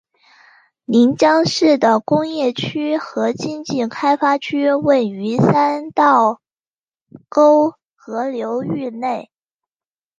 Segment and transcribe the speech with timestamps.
[0.85, 6.41] 临江市的工业区和经济开发区位于三道
[7.29, 9.29] 沟河流域内。